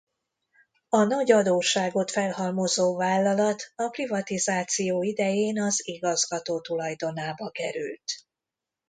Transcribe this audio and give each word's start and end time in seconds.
A 0.89 1.03
nagy 1.03 1.31
adósságot 1.31 2.11
felhalmozó 2.11 2.95
vállalat 2.95 3.71
a 3.75 3.87
privatizáció 3.89 5.03
idején 5.03 5.61
az 5.61 5.87
igazgató 5.87 6.61
tulajdonába 6.61 7.49
került. 7.49 8.11